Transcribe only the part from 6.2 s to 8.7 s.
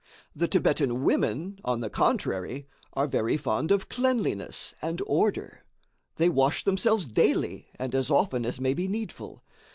wash themselves daily and as often as